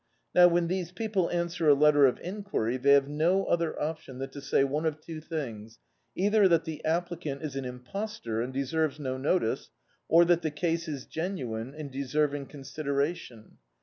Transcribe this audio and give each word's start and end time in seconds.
Now, 0.33 0.47
when 0.47 0.65
these 0.67 0.91
people 0.91 1.29
answer 1.29 1.69
a 1.69 1.75
letter 1.75 2.07
of 2.07 2.17
enquiry, 2.21 2.75
they 2.77 2.93
have 2.93 3.07
no 3.07 3.45
other 3.45 3.79
option 3.79 4.17
than 4.17 4.31
to 4.31 4.41
say 4.41 4.63
one 4.63 4.87
of 4.87 4.99
two 4.99 5.21
things— 5.21 5.77
either 6.15 6.47
that 6.47 6.63
the 6.63 6.83
applicant 6.83 7.43
is 7.43 7.55
an 7.55 7.65
impostor, 7.65 8.41
and 8.41 8.51
deserves 8.51 8.99
no 8.99 9.17
notice, 9.17 9.69
or 10.09 10.25
that 10.25 10.41
the 10.41 10.49
case 10.49 10.87
is 10.87 11.05
genuine 11.05 11.75
and 11.75 11.91
deserving 11.91 12.47
consideraticm. 12.47 13.57